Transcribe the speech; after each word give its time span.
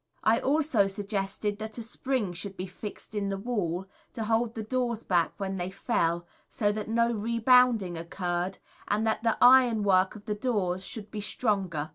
I 0.23 0.39
also 0.39 0.87
suggested 0.87 1.59
that 1.59 1.77
a 1.77 1.83
spring 1.83 2.33
should 2.33 2.57
be 2.57 2.65
fixed 2.65 3.13
in 3.13 3.29
the 3.29 3.37
Wall 3.37 3.85
to 4.13 4.23
hold 4.23 4.55
the 4.55 4.63
doors 4.63 5.03
back 5.03 5.31
when 5.37 5.57
they 5.57 5.69
fell, 5.69 6.25
so 6.49 6.71
that 6.71 6.89
no 6.89 7.11
rebounding 7.13 7.97
occurred, 7.99 8.57
and 8.87 9.05
that 9.05 9.21
the 9.21 9.37
ironwork 9.39 10.15
of 10.15 10.25
the 10.25 10.33
doors 10.33 10.83
should 10.87 11.11
be 11.11 11.21
stronger. 11.21 11.89